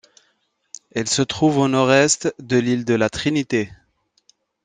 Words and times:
Elle 0.95 1.07
se 1.07 1.21
trouve 1.21 1.59
au 1.59 1.67
nord-est 1.67 2.33
de 2.39 2.57
l'île 2.57 2.85
de 2.85 2.95
la 2.95 3.11
Trinité. 3.11 3.71